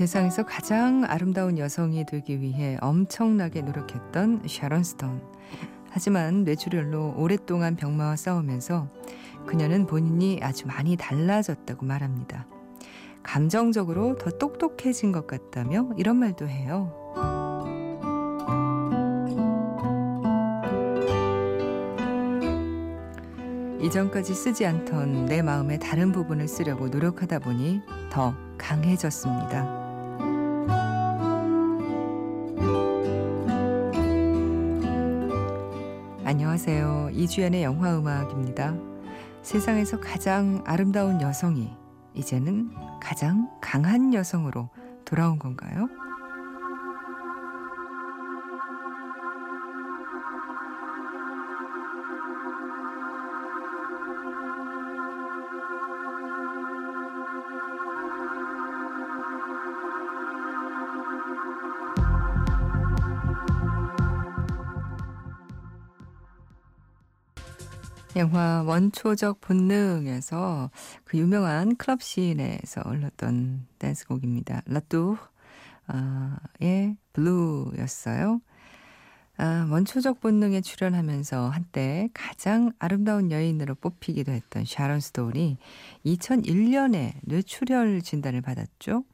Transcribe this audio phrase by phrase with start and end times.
[0.00, 5.20] 세상에서 가장 아름다운 여성이 되기 위해 엄청나게 노력했던 샤론 스톤.
[5.90, 8.88] 하지만 뇌출혈로 오랫동안 병마와 싸우면서
[9.44, 12.46] 그녀는 본인이 아주 많이 달라졌다고 말합니다.
[13.22, 16.96] 감정적으로 더 똑똑해진 것 같다며 이런 말도 해요.
[23.82, 29.79] 이전까지 쓰지 않던 내 마음의 다른 부분을 쓰려고 노력하다 보니 더 강해졌습니다.
[36.50, 37.10] 안녕하세요.
[37.12, 38.74] 이주연의 영화 음악입니다.
[39.42, 41.70] 세상에서 가장 아름다운 여성이
[42.14, 44.68] 이제는 가장 강한 여성으로
[45.04, 45.88] 돌아온 건가요?
[68.20, 70.70] 영화 원초적 본능에서
[71.04, 74.60] 그 유명한 클럽 시인에서 흘렀던 댄스곡입니다.
[74.66, 75.16] 라뚜의
[77.14, 78.42] 블루였어요.
[79.38, 85.56] 아, 원초적 본능에 출연하면서 한때 가장 아름다운 여인으로 뽑히기도 했던 샤론 스톤이
[86.04, 89.04] 2001년에 뇌출혈 진단을 받았죠.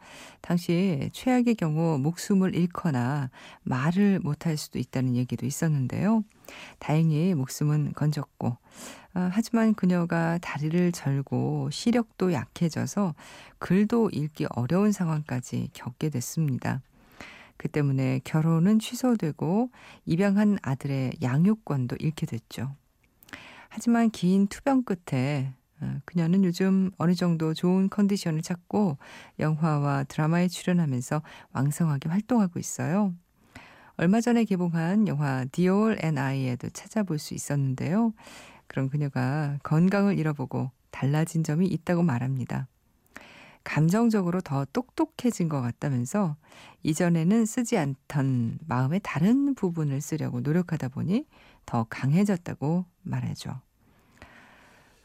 [0.40, 3.30] 당시 최악의 경우 목숨을 잃거나
[3.62, 6.24] 말을 못할 수도 있다는 얘기도 있었는데요.
[6.78, 8.56] 다행히 목숨은 건졌고
[9.14, 13.14] 아, 하지만 그녀가 다리를 절고 시력도 약해져서
[13.58, 16.82] 글도 읽기 어려운 상황까지 겪게 됐습니다.
[17.56, 19.70] 그 때문에 결혼은 취소되고
[20.04, 22.74] 입양한 아들의 양육권도 잃게 됐죠.
[23.70, 28.98] 하지만 긴 투병 끝에 어, 그녀는 요즘 어느 정도 좋은 컨디션을 찾고
[29.38, 33.14] 영화와 드라마에 출연하면서 왕성하게 활동하고 있어요.
[33.98, 38.12] 얼마 전에 개봉한 영화 Dior and I에도 찾아볼 수 있었는데요.
[38.66, 42.68] 그럼 그녀가 건강을 잃어버리고 달라진 점이 있다고 말합니다.
[43.64, 46.36] 감정적으로 더 똑똑해진 것 같다면서
[46.82, 51.26] 이전에는 쓰지 않던 마음의 다른 부분을 쓰려고 노력하다 보니
[51.64, 53.60] 더 강해졌다고 말했죠.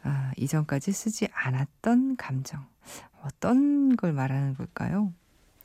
[0.03, 2.65] 아, 이전까지 쓰지 않았던 감정.
[3.23, 5.13] 어떤 걸 말하는 걸까요?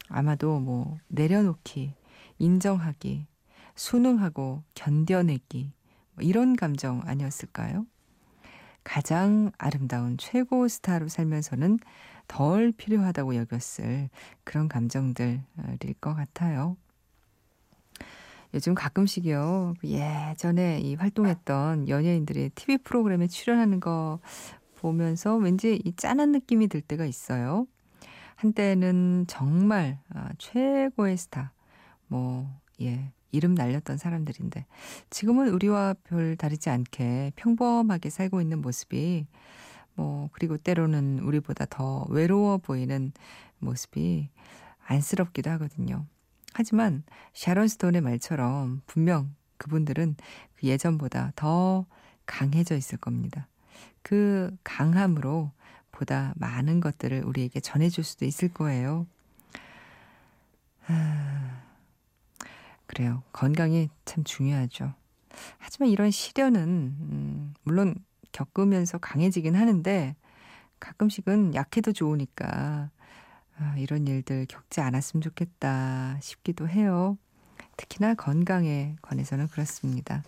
[0.09, 1.95] 아마도 뭐 내려놓기,
[2.39, 3.27] 인정하기,
[3.75, 5.73] 순응하고 견뎌내기
[6.15, 7.87] 뭐 이런 감정 아니었을까요?
[8.85, 11.79] 가장 아름다운 최고 스타로 살면서는
[12.29, 14.09] 덜 필요하다고 여겼을
[14.45, 15.43] 그런 감정들일
[16.01, 16.77] 것 같아요.
[18.55, 24.21] 요즘 가끔씩요, 예전에 이 활동했던 연예인들의 TV 프로그램에 출연하는 거
[24.77, 27.67] 보면서 왠지 이 짠한 느낌이 들 때가 있어요.
[28.37, 31.53] 한때는 정말 아, 최고의 스타,
[32.09, 32.49] 뭐,
[32.81, 34.67] 예, 이름 날렸던 사람들인데,
[35.11, 39.27] 지금은 우리와 별 다르지 않게 평범하게 살고 있는 모습이
[39.97, 43.13] 뭐 그리고 때로는 우리보다 더 외로워 보이는
[43.59, 44.29] 모습이
[44.85, 46.07] 안쓰럽기도 하거든요.
[46.53, 47.03] 하지만
[47.33, 50.17] 샤론 스톤의 말처럼 분명 그분들은
[50.55, 51.87] 그 예전보다 더
[52.27, 53.49] 강해져 있을 겁니다.
[54.03, 55.51] 그 강함으로
[55.91, 59.07] 보다 많은 것들을 우리에게 전해줄 수도 있을 거예요.
[60.83, 61.56] 하...
[62.87, 63.23] 그래요.
[63.33, 64.95] 건강이 참 중요하죠.
[65.59, 67.95] 하지만 이런 시련은, 음, 물론
[68.33, 70.15] 겪으면서 강해지긴 하는데
[70.81, 72.91] 가끔씩은 약해도 좋으니까
[73.59, 77.17] 아, 이런 일들 겪지 않았으면 좋겠다 싶기도 해요.
[77.77, 80.23] 특히나 건강에 관해서는 그렇습니다.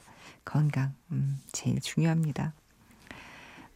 [0.45, 2.55] 건강, 음, 제일 중요합니다.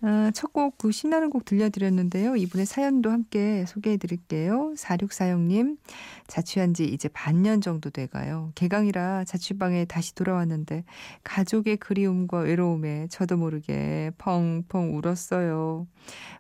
[0.05, 2.35] 어, 첫곡 그 신나는 곡 들려드렸는데요.
[2.35, 4.75] 이분의 사연도 함께 소개해 드릴게요.
[4.77, 5.79] 4646님,
[6.27, 8.51] 자취한 지 이제 반년 정도 돼가요.
[8.57, 10.83] 개강이라 자취방에 다시 돌아왔는데
[11.23, 15.87] 가족의 그리움과 외로움에 저도 모르게 펑펑 울었어요.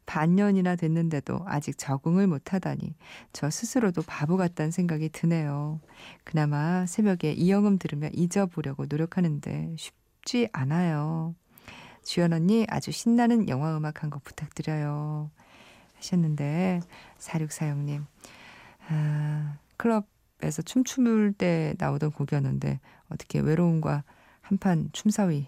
[0.06, 2.97] 반년이나 됐는데도 아직 적응을 못하다니
[3.32, 5.81] 저 스스로도 바보 같다는 생각이 드네요.
[6.25, 11.37] 그나마 새벽에 이영음 들으며 잊어보려고 노력하는데 쉽지 않아요.
[12.05, 15.31] 주연 언니 아주 신나는 영화 음악 한 곡 부탁드려요.
[15.97, 16.81] 하셨는데
[17.19, 18.05] 4646님
[18.89, 24.03] 아, 클럽에서 춤출 때 나오던 곡이었는데 어떻게 외로움과
[24.43, 25.47] 한판 춤사위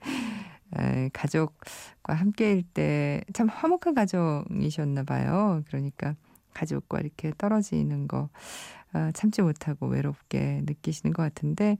[0.76, 5.62] 에, 가족과 함께일 때 참 화목한 가정이셨나 봐요.
[5.68, 6.14] 그러니까
[6.52, 8.28] 가족과 이렇게 떨어지는 거
[8.92, 11.78] 아, 참지 못하고 외롭게 느끼시는 것 같은데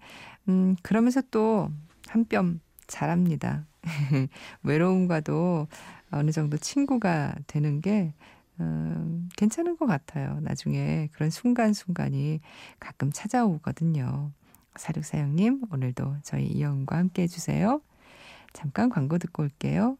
[0.49, 1.71] 음, 그러면서 또
[2.09, 3.67] 한 뼘 잘합니다.
[4.63, 5.69] 외로움과도
[6.11, 8.13] 어느 정도 친구가 되는 게
[8.61, 10.39] 음, 괜찮은 것 같아요.
[10.41, 12.41] 나중에 그런 순간순간이
[12.79, 14.31] 가끔 찾아오거든요.
[14.77, 17.81] 사육사형님, 오늘도 저희 이영과 함께 해주세요.
[18.53, 19.99] 잠깐 광고 듣고 올게요.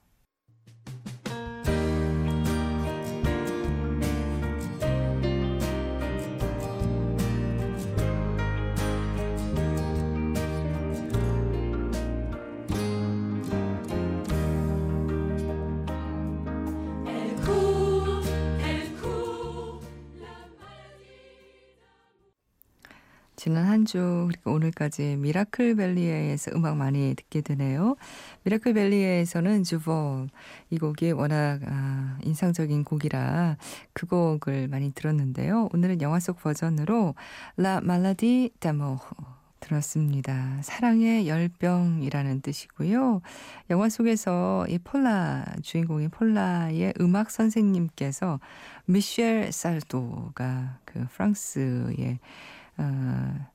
[23.85, 27.97] 지난 한주 그리고 오늘까지 미라클 밸리에에서 음악 많이 듣게 되네요.
[28.45, 30.29] 미라클 밸리에에서는 Je vole
[30.71, 33.57] 이 곡이 워낙 아, 인상적인 곡이라
[33.93, 35.69] 그 곡을 많이 들었는데요.
[35.73, 37.15] 오늘은 영화 속 버전으로
[37.57, 38.99] La maladie d'amour
[39.61, 40.61] 들었습니다.
[40.63, 43.23] 사랑의 열병이라는 뜻이고요.
[43.71, 48.41] 영화 속에서 이 폴라 주인공인 폴라의 음악 선생님께서
[48.87, 52.19] 미셸 살도가 그 프랑스의
[52.77, 53.54] 어,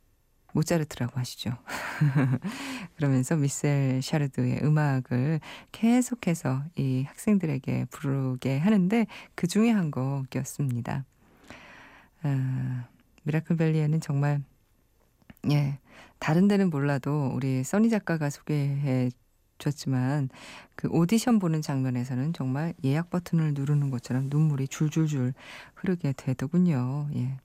[0.53, 1.51] 모차르트라고 하시죠.
[2.97, 5.39] 그러면서 미셀 샤르드의 음악을
[5.71, 9.05] 계속해서 이 학생들에게 부르게 하는데
[9.35, 11.05] 그 중에 한 곡이었습니다.
[12.23, 12.29] 어,
[13.23, 14.41] 미라클밸리에는 정말
[15.51, 15.79] 예
[16.19, 19.09] 다른 데는 몰라도 우리 써니 작가가 소개해
[19.57, 20.29] 줬지만
[20.75, 25.33] 그 오디션 보는 장면에서는 정말 예약 버튼을 누르는 것처럼 눈물이 줄줄줄
[25.75, 27.09] 흐르게 되더군요.
[27.15, 27.37] 예.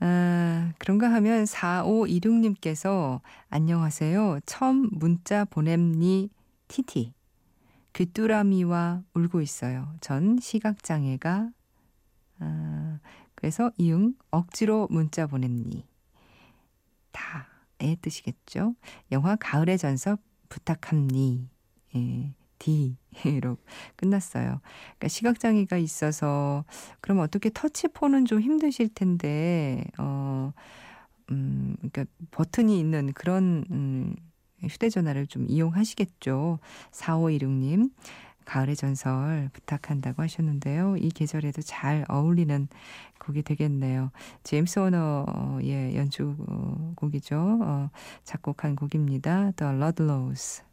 [0.00, 3.20] 아, 그런가 하면 4526님께서
[3.50, 4.40] 안녕하세요.
[4.46, 6.30] 처음 문자 보냄니
[6.68, 7.12] 티티.
[7.92, 9.94] 귀뚜라미와 울고 있어요.
[10.00, 11.50] 전 시각장애가
[12.38, 12.98] 아,
[13.34, 15.86] 그래서 이응 억지로 문자 보냄니.
[17.12, 18.74] 다의 뜻이겠죠.
[19.12, 21.50] 영화 가을의 전섭 부탁합니.
[21.96, 22.34] 예.
[22.60, 23.56] D로
[23.96, 24.60] 끝났어요.
[24.82, 26.64] 그러니까 시각장애가 있어서
[27.00, 30.52] 그럼 어떻게 터치폰은 좀 힘드실 텐데 어
[31.30, 34.14] 음, 그러니까 버튼이 있는 그런 음,
[34.62, 36.60] 휴대전화를 좀 이용하시겠죠.
[36.92, 37.90] 4516님.
[38.46, 40.96] 가을의 전설 부탁한다고 하셨는데요.
[40.96, 42.66] 이 계절에도 잘 어울리는
[43.20, 44.10] 곡이 되겠네요.
[44.42, 47.60] 제임스 워너의 연주곡이죠.
[47.62, 47.90] 어,
[48.24, 49.52] 작곡한 곡입니다.
[49.52, 50.69] The Ludlows.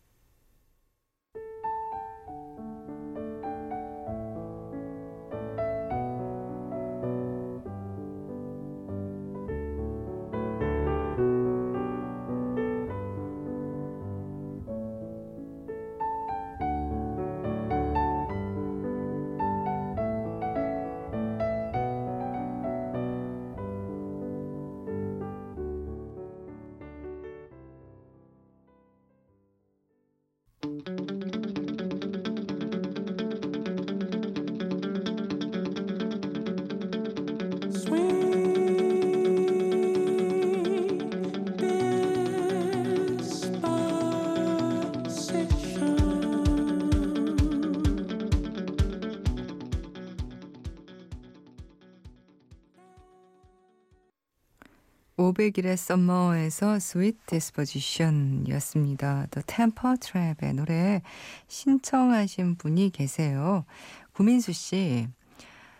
[55.18, 59.28] 500일의 썸머에서 Sweet Disposition이었습니다.
[59.32, 61.02] The Temper Trap의 노래
[61.48, 63.66] 신청하신 분이 계세요.
[64.14, 65.08] 구민수 씨.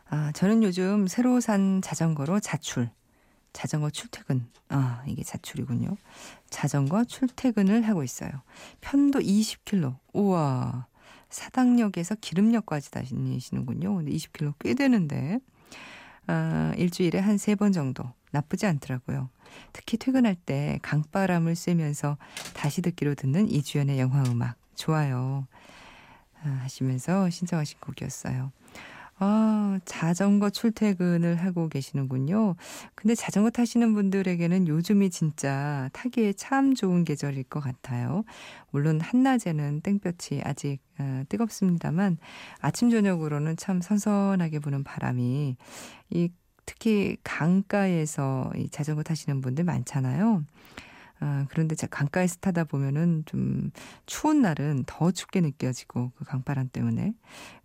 [0.10, 2.90] 아, 저는 요즘 새로 산 자전거로 자출.
[3.54, 4.48] 자전거 출퇴근.
[4.70, 5.98] 아, 이게 자출이군요.
[6.50, 8.32] 자전거 출퇴근을 하고 있어요.
[8.82, 9.98] 편도 20km.
[10.14, 10.88] 우와.
[11.30, 13.98] 사당역에서 기름역까지 다니시는군요.
[13.98, 15.38] 근데 20km 꽤 되는데.
[16.26, 18.04] 아, 일주일에 한 세 번 정도.
[18.32, 19.30] 나쁘지 않더라고요.
[19.74, 22.18] 특히 퇴근할 때 강바람을 쐬면서
[22.54, 25.48] 다시 듣기로 듣는 이주연의 영화 음악 좋아요.
[26.44, 28.52] 아, 하시면서 신청하신 곡이었어요.
[29.20, 32.56] 아, 자전거 출퇴근을 하고 계시는군요.
[32.94, 38.24] 근데 자전거 타시는 분들에게는 요즘이 진짜 타기에 참 좋은 계절일 것 같아요.
[38.70, 42.18] 물론 한낮에는 땡볕이 아직 어, 뜨겁습니다만
[42.60, 45.58] 아침 저녁으로는 참 선선하게 부는 바람이
[46.12, 46.30] 이
[46.68, 50.44] 특히 강가에서 이 자전거 타시는 분들 많잖아요.
[51.20, 53.72] 아, 그런데 강가에서 타다 보면은 좀
[54.06, 57.16] 추운 날은 더 춥게 느껴지고 그 강바람 때문에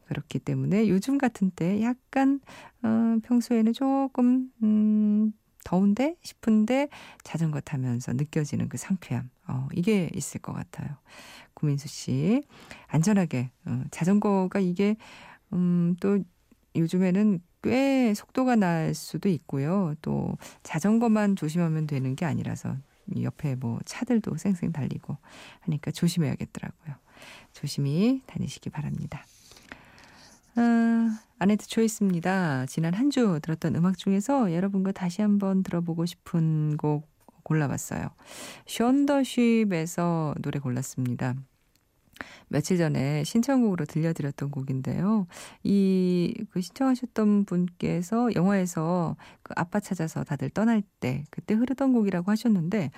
[0.07, 2.41] 그렇기 때문에 요즘 같은 때 약간
[2.83, 5.33] 어, 평소에는 조금 음,
[5.65, 6.89] 더운데 싶은데
[7.25, 10.97] 자전거 타면서 느껴지는 그 상쾌함 어, 이게 있을 것 같아요.
[11.55, 12.43] 구민수 씨
[12.87, 14.97] 안전하게 어, 자전거가 이게
[15.53, 16.21] 음, 또
[16.77, 19.95] 요즘에는 꽤 속도가 날 수도 있고요.
[20.03, 22.77] 또 자전거만 조심하면 되는 게 아니라서
[23.23, 25.17] 옆에 뭐 차들도 쌩쌩 달리고
[25.61, 26.95] 하니까 조심해야겠더라고요.
[27.53, 29.25] 조심히 다니시기 바랍니다.
[30.55, 32.67] 아, 아네트 초이스입니다.
[32.67, 37.09] 지난 한 주 들었던 음악 중에서 여러분과 다시 한번 들어보고 싶은 곡
[37.43, 38.09] 골라봤어요.
[38.67, 41.35] 션더쉽에서 노래 골랐습니다.
[42.49, 45.27] 며칠 전에 신청곡으로 들려드렸던 곡인데요.
[45.65, 52.91] 이 그 신청하셨던 분께서 영화에서 그 아빠 찾아서 다들 떠날 때 그때 흐르던 곡이라고 하셨는데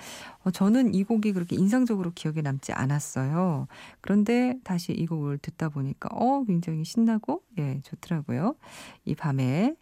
[0.42, 3.66] 어, 저는 이 곡이 그렇게 인상적으로 기억에 남지 않았어요.
[4.00, 8.56] 그런데 다시 이 곡을 듣다 보니까 어 굉장히 신나고 예 좋더라고요.
[9.04, 9.75] 이 밤에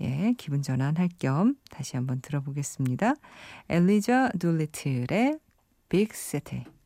[0.00, 3.14] 예, 기분 전환할 겸 다시 한번 들어보겠습니다.
[3.68, 5.38] 엘리자 둘리틀의
[5.88, 6.81] 빅 세트.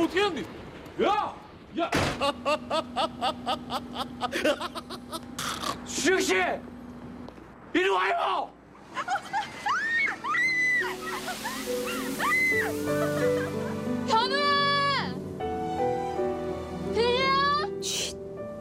[0.00, 0.42] 뭐, 어떻게 하는데?
[1.04, 1.36] 야!
[1.78, 1.90] 야!
[5.84, 6.34] 수정 씨!
[7.74, 8.50] 이리 와요!
[14.08, 15.14] 현우야!
[16.94, 17.20] 들려?
[17.80, 18.16] 쉿,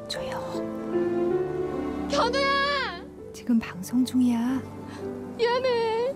[0.09, 0.41] 조용.
[2.11, 3.01] 현우야!
[3.31, 4.61] 지금 방송 중이야.
[5.37, 6.13] 미안해.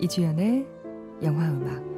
[0.00, 0.66] 이주연의
[1.22, 1.93] 영화 음악.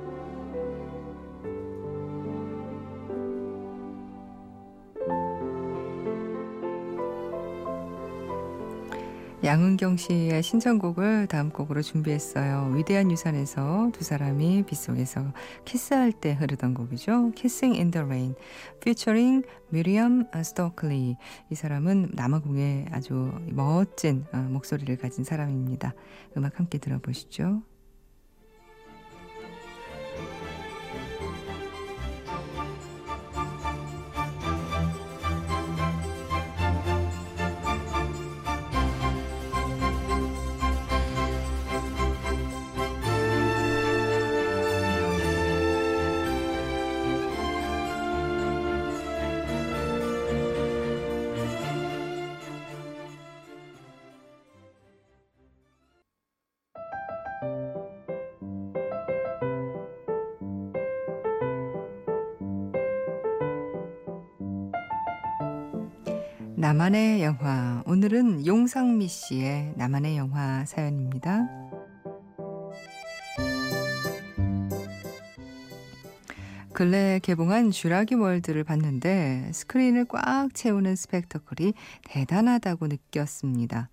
[9.47, 12.73] 양은경 씨의 신청곡을 다음 곡으로 준비했어요.
[12.75, 15.33] 위대한 유산에서 두 사람이 빗속에서
[15.65, 17.31] 키스할 때 흐르던 곡이죠.
[17.37, 18.35] Kissing in the Rain,
[18.79, 21.17] featuring 미리엄 스토클리.
[21.49, 25.95] 이 사람은 남아공의 아주 멋진 어, 목소리를 가진 사람입니다.
[26.37, 27.63] 음악 함께 들어보시죠.
[66.67, 67.81] 나만의 영화.
[67.87, 71.47] 오늘은 용상미 씨의 나만의 영화 사연입니다.
[76.73, 83.89] 근래 개봉한 쥐라기 월드를 봤는데 스크린을 꽉 채우는 스펙터클이 대단하다고 느꼈습니다.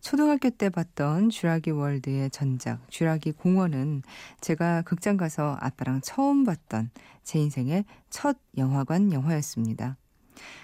[0.00, 4.02] 초등학교 때 봤던 쥐라기 월드의 전작 쥐라기 공원은
[4.40, 6.90] 제가 극장 가서 아빠랑 처음 봤던
[7.24, 9.96] 제 인생의 첫 영화관 영화였습니다.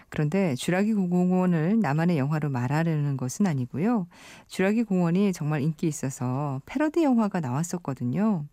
[0.08, 4.06] 그런데 쥐라기 공원을 나만의 영화로 말하려는 것은 아니고요.
[4.46, 8.46] 쥐라기 공원이 정말 인기 있어서 패러디 영화가 나왔었거든요.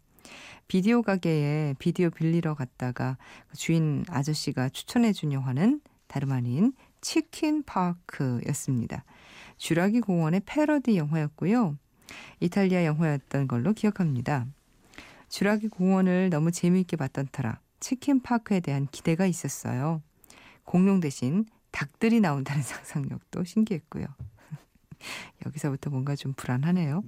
[0.68, 3.18] 비디오 가게에 비디오 빌리러 갔다가
[3.48, 9.04] 그 주인 아저씨가 추천해준 영화는 다름 아닌 치킨 파크였습니다.
[9.58, 11.78] 쥐라기 공원의 패러디 영화였고요.
[12.40, 14.48] 이탈리아 영화였던 걸로 기억합니다.
[15.30, 20.02] 쥐라기 공원을 너무 재미있게 봤던 터라 치킨 파크에 대한 기대가 있었어요.
[20.66, 24.06] 공룡 대신 닭들이 나온다는 상상력도 신기했고요.
[25.46, 27.04] 여기서부터 뭔가 좀 불안하네요.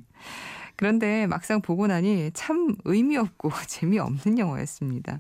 [0.76, 5.20] 그런데 막상 보고 나니 참 의미 없고 재미없는 영화였습니다.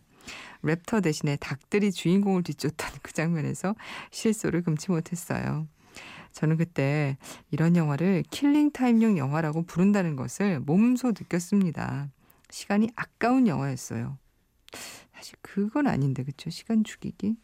[0.63, 3.75] 랩터 대신에 닭들이 주인공을 뒤쫓던 그 장면에서
[4.11, 5.67] 실소를 금치 못했어요.
[6.33, 7.17] 저는 그때
[7.49, 12.09] 이런 영화를 킬링타임용 영화라고 부른다는 것을 몸소 느꼈습니다.
[12.49, 14.17] 시간이 아까운 영화였어요.
[15.17, 16.51] 사실 그건 아닌데 그쵸?
[16.51, 17.37] 시간 죽이기?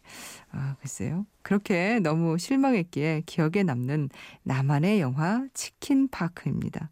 [0.52, 1.26] 아 글쎄요.
[1.42, 4.10] 그렇게 너무 실망했기에 기억에 남는
[4.44, 6.92] 나만의 영화 치킨 파크입니다.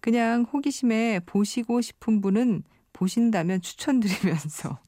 [0.00, 4.80] 그냥 호기심에 보시고 싶은 분은 보신다면 추천드리면서.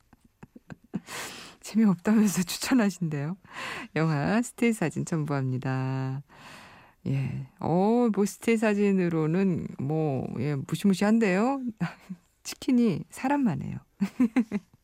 [1.60, 3.36] 재미없다면서 추천하신대요.
[3.94, 6.22] 영화 스틸 사진 첨부합니다.
[7.06, 11.62] 예, 어, 뭐 스틸 사진으로는 뭐, 예, 무시무시한데요.
[12.42, 13.78] 치킨이 사람만 해요.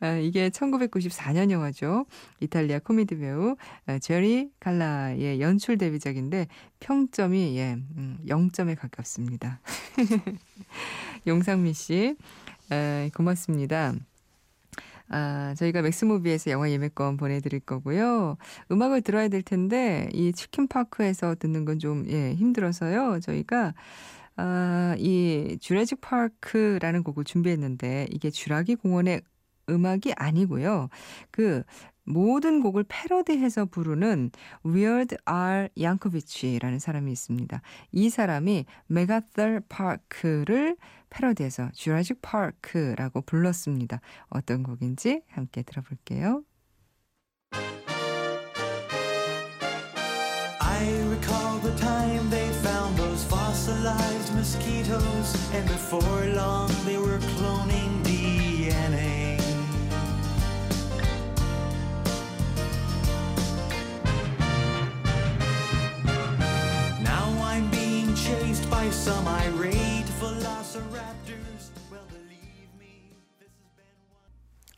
[0.00, 2.06] 아, 이게 1994년 영화죠.
[2.40, 6.48] 이탈리아 코미디 배우 아, 제리 칼라의 연출 데뷔작인데
[6.80, 9.60] 평점이 예, 음, 0점에 가깝습니다.
[11.26, 12.16] 용상미 씨,
[12.70, 13.94] 아, 고맙습니다.
[15.08, 18.36] 아, 저희가 맥스무비에서 영화 예매권 보내드릴 거고요.
[18.70, 23.20] 음악을 들어야 될 텐데, 이 치킨파크에서 듣는 건 좀, 예, 힘들어서요.
[23.20, 23.74] 저희가,
[24.36, 29.22] 아, 이 주라직 파크라는 곡을 준비했는데, 이게 주라기 공원의
[29.68, 30.88] 음악이 아니고요.
[31.30, 31.62] 그,
[32.04, 34.30] 모든 곡을 패러디해서 부르는
[34.66, 35.68] Weird R.
[35.80, 37.62] 양코비치라는 사람이 있습니다.
[37.92, 40.76] 이 사람이 메가털 파크를
[41.08, 44.00] 패러디해서 주라식 파크라고 불렀습니다.
[44.28, 46.42] 어떤 곡인지 함께 들어볼게요.
[55.24, 59.34] Mosquitoes and before long they were cloning DNA.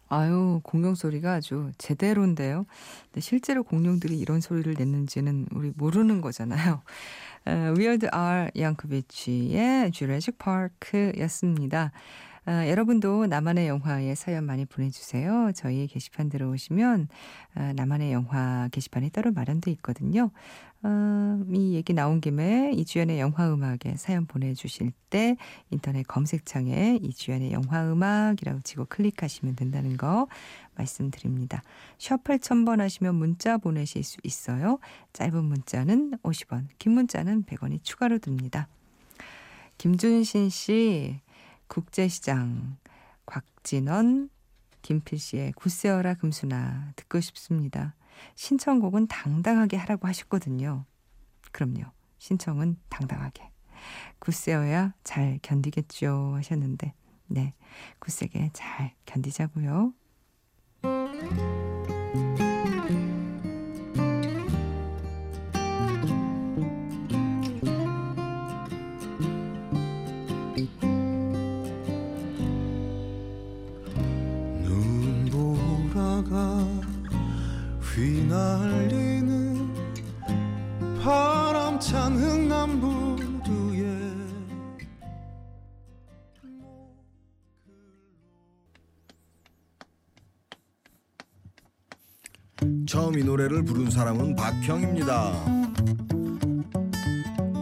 [0.08, 2.64] 아유, 공룡 소리가 아주 제대로인데요.
[3.06, 6.82] 근데 실제로 공룡들이 이런 소리를 냈는지는 우리 모르는 거잖아요.
[7.46, 11.92] Weird Al Yankovic의 Jurassic Park였습니다.
[12.48, 15.50] 아, 여러분도 나만의 영화에 사연 많이 보내주세요.
[15.52, 17.08] 저희 게시판 들어오시면
[17.54, 20.30] 아, 나만의 영화 게시판이 따로 마련돼 있거든요.
[20.82, 25.36] 아, 이 얘기 나온 김에 이주연의 영화음악에 사연 보내주실 때
[25.70, 30.28] 인터넷 검색창에 이주연의 영화음악이라고 치고 클릭하시면 된다는 거
[30.76, 31.64] 말씀드립니다.
[31.98, 34.78] 샵 8000번 하시면 문자 보내실 수 있어요.
[35.14, 38.68] 짧은 문자는 50원, 긴 문자는 100원이 추가로 듭니다.
[39.78, 41.20] 김준신 씨
[41.68, 42.76] 국제시장
[43.26, 44.30] 곽진원
[44.82, 47.94] 김필 씨의 굳세어라 금수나 듣고 싶습니다.
[48.34, 50.84] 신청곡은 당당하게 하라고 하셨거든요.
[51.52, 51.84] 그럼요.
[52.18, 53.50] 신청은 당당하게.
[54.18, 56.94] 굳세어야 잘 견디겠죠 하셨는데
[57.28, 57.54] 네.
[57.98, 59.92] 굳세게 잘 견디자고요.
[93.18, 95.32] 이 노래를 부른 사람은 박형입니다.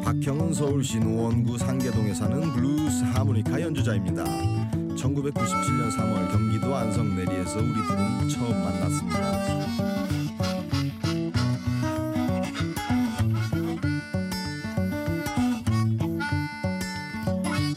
[0.02, 4.24] 박형은 서울시 노원구 상계동에 사는 블루스 하모니카 연주자입니다.
[4.24, 9.44] 1997년 3월 경기도 안성 내리에서 우리 둘은 처음 만났습니다.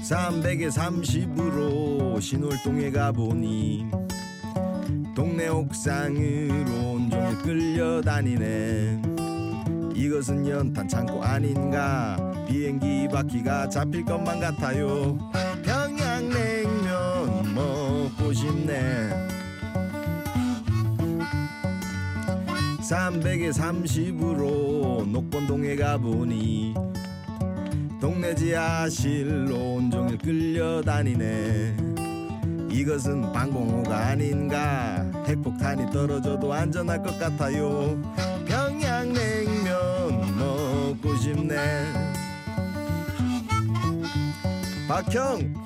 [0.02, 4.07] 300에 30으로 신월동에 가보니
[5.18, 9.02] 동네 옥상으로 온종일 끌려다니네.
[9.96, 12.16] 이것은 연탄 창고 아닌가?
[12.48, 15.18] 비행기 바퀴가 잡힐 것만 같아요.
[15.64, 19.10] 평양냉면 먹고 싶네.
[22.88, 26.76] 300에 30으로 녹번동에 가보니
[28.00, 31.97] 동네 지하실로 온종일 끌려다니네
[32.78, 35.04] 이것은 방공호가 아닌가.
[35.26, 38.00] 핵폭탄이 떨어져도 안전할 것 같아요.
[38.46, 41.56] 평양냉면 먹고 싶네.
[44.88, 45.57] 박형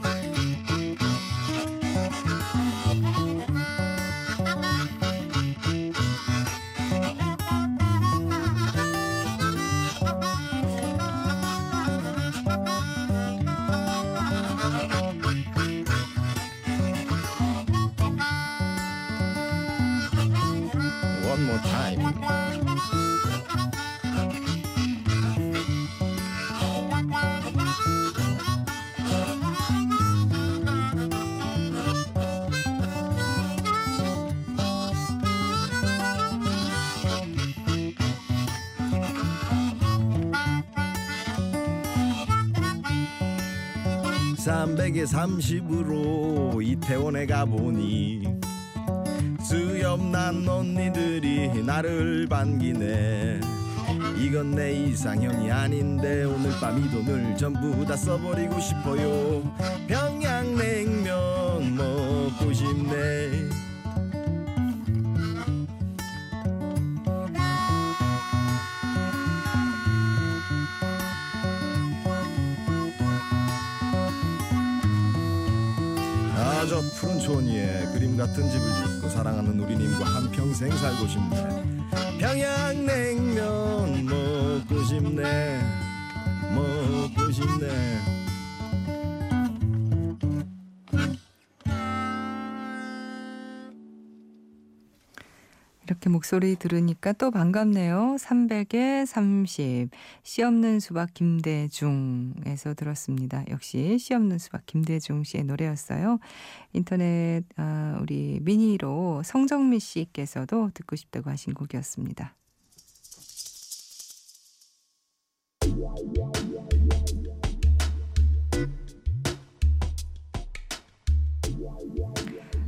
[44.51, 48.23] 삼백에 삼십으로 이태원에 가보니
[49.41, 53.39] 수염난 언니들이 나를 반기네.
[54.19, 59.41] 이건 내 이상형이 아닌데 오늘 밤 이 돈을 전부 다 써버리고 싶어요
[77.01, 81.89] 푸른 초원 위에 그림 같은 집을 짓고 사랑하는 우리님과 한평생 살고 싶네.
[82.19, 85.59] 평양냉면 먹고 싶네.
[86.53, 88.20] 먹고 싶네
[96.01, 98.15] 이렇게 목소리 들으니까 또 반갑네요.
[98.17, 99.91] 300에 30.
[100.23, 103.43] 씨 없는 수박 김대중에서 들었습니다.
[103.49, 106.17] 역시 씨 없는 수박 김대중 씨의 노래였어요.
[106.73, 112.35] 인터넷, 아, 우리 미니로 성정미 씨께서도 듣고 싶다고 하신 곡이었습니다.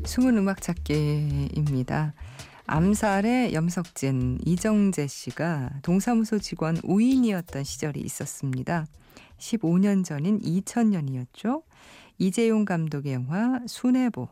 [0.06, 2.14] 숨은 음악 찾기입니다.
[2.66, 8.86] 암살의 염석진, 이정재 씨가 동사무소 직원 5인이었던 시절이 있었습니다.
[9.38, 11.64] 15년 전인 2000년이었죠.
[12.20, 14.30] 이재용 감독의 영화 순애보.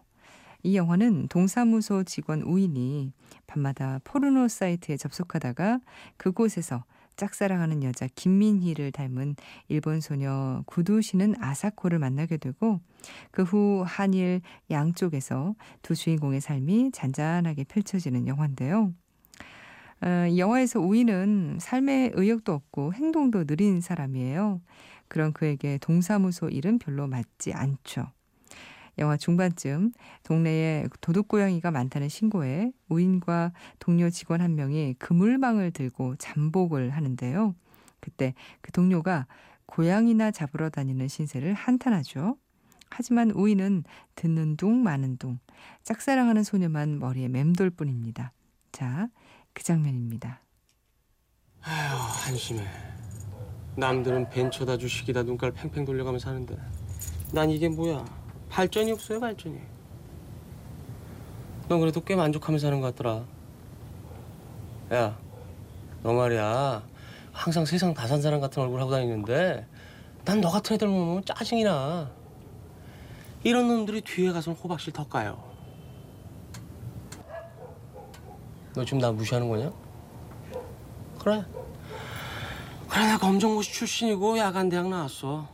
[0.63, 3.11] 이 영화는 동사무소 직원 5인이
[3.47, 5.81] 밤마다 포르노 사이트에 접속하다가
[6.15, 9.35] 그곳에서 짝사랑하는 여자 김민희를 닮은
[9.67, 12.79] 일본 소녀 구두시는 아사코를 만나게 되고
[13.31, 18.93] 그 후 한일 양쪽에서 두 주인공의 삶이 잔잔하게 펼쳐지는 영화인데요.
[20.01, 24.61] 어, 이 영화에서 우이는 삶에 의욕도 없고 행동도 느린 사람이에요.
[25.07, 28.07] 그런 그에게 동사무소 일은 별로 맞지 않죠.
[28.97, 29.91] 영화 중반쯤
[30.23, 37.55] 동네에 도둑고양이가 많다는 신고에 우인과 동료 직원 한 명이 그물망을 들고 잠복을 하는데요.
[37.99, 39.27] 그때 그 동료가
[39.65, 42.37] 고양이나 잡으러 다니는 신세를 한탄하죠.
[42.89, 45.39] 하지만 우인은 듣는 둥 마는 둥
[45.83, 48.33] 짝사랑하는 소녀만 머리에 맴돌 뿐입니다.
[48.71, 49.07] 자,
[49.53, 50.41] 그 장면입니다.
[51.61, 52.65] 아휴 한심해.
[53.77, 56.57] 남들은 벤처다 주식이다 눈깔 팽팽 돌려가면서 사는데
[57.31, 58.03] 난 이게 뭐야?
[58.51, 59.57] 발전이 없어요 발전이.
[61.69, 63.23] 넌 그래도 꽤 만족하면서 사는 것 같더라.
[64.93, 65.17] 야,
[66.03, 66.83] 너 말이야.
[67.31, 69.65] 항상 세상 다산 사람 같은 얼굴 하고 다니는데
[70.25, 72.11] 난 너 같은 애들 보면 짜증이 나.
[73.43, 75.41] 이런 놈들이 뒤에 가서 호박실 턱 가요.
[78.75, 79.71] 너 지금 나 무시하는 거냐?
[81.19, 81.43] 그래.
[82.89, 85.47] 그래, 내가 검정고시 출신이고 야간 대학 나왔어.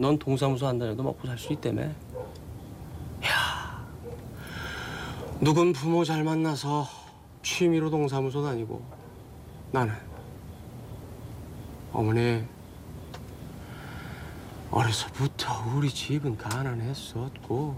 [0.00, 1.82] 넌 동사무소 안 다녀도 먹고 살 수 있다며.
[1.82, 1.92] 야,
[5.40, 6.88] 누군 부모 잘 만나서
[7.42, 8.82] 취미로 동사무소 다니고
[9.72, 9.92] 나는
[11.92, 12.42] 어머니
[14.70, 17.76] 어려서부터 우리 집은 가난했었고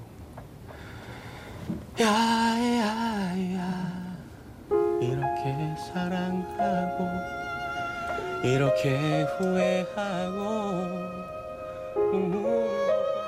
[1.98, 4.12] 야야야
[5.00, 7.08] 이렇게 사랑하고
[8.44, 11.22] 이렇게 후회하고
[11.94, 13.21] 눈물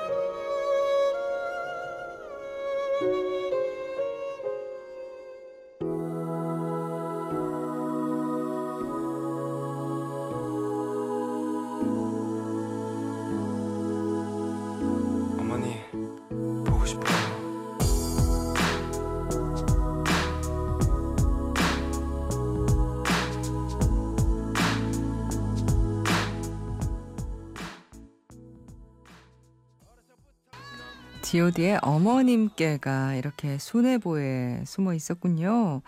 [31.55, 35.83] G.O.D의 어머님께가 이렇게 순애보에 숨어 있었군요.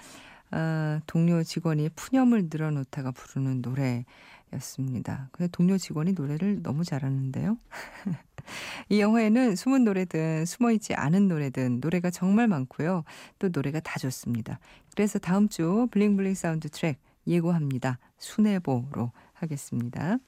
[0.53, 5.29] 아, 동료 직원이 푸념을 늘어놓다가 부르는 노래였습니다.
[5.33, 7.59] 근데 동료 직원이 노래를 너무 잘하는데요.
[8.91, 13.03] 이 영화에는 숨은 노래든 숨어있지 않은 노래든 노래가 정말 많고요.
[13.41, 14.61] 또 노래가 다 좋습니다.
[14.95, 17.99] 그래서 다음 주 bling bling 사운드 트랙 예고합니다.
[18.19, 20.19] 순애보로 하겠습니다.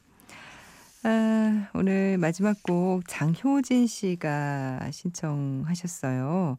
[1.05, 6.59] 아, 오늘 마지막 곡 장효진 씨가 신청하셨어요.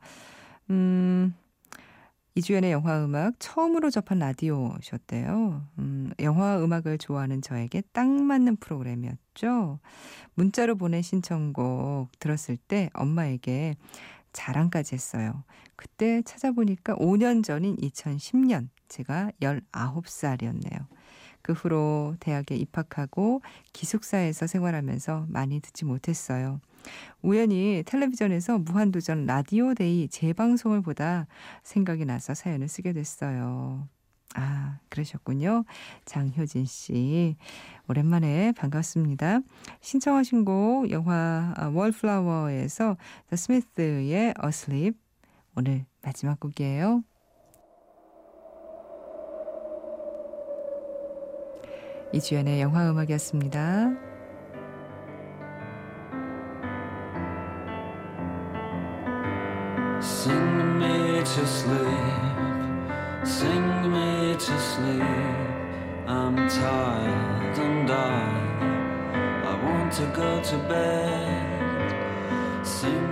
[0.69, 1.35] 음,
[2.35, 5.67] 이주연의 영화 음악 처음으로 접한 라디오셨대요.
[5.79, 9.79] 음, 영화 음악을 좋아하는 저에게 딱 맞는 프로그램이었죠.
[10.35, 13.75] 문자로 보낸 신청곡 들었을 때 엄마에게
[14.31, 15.43] 자랑까지 했어요.
[15.75, 20.85] 그때 찾아보니까 5년 전인 2010년 제가 19살이었네요.
[21.41, 23.41] 그 후로 대학에 입학하고
[23.73, 26.59] 기숙사에서 생활하면서 많이 듣지 못했어요.
[27.21, 31.27] 우연히 텔레비전에서 무한도전 라디오 데이 재방송을 보다
[31.63, 33.87] 생각이 나서 사연을 쓰게 됐어요.
[34.35, 35.63] 아, 그러셨군요.
[36.05, 37.35] 장효진 씨.
[37.87, 39.39] 오랜만에 반갑습니다.
[39.81, 42.95] 신청하신 곡 영화 월플라워에서
[43.27, 44.97] 더 스미스의 Asleep
[45.55, 47.03] 오늘 마지막 곡이에요.
[52.11, 53.91] 이주연의 영화 음악이었습니다.
[60.01, 65.03] Sing me to sleep, sing me to sleep.
[66.07, 68.23] I'm tired and I,
[69.45, 72.65] I want to go to bed.
[72.65, 73.08] Sing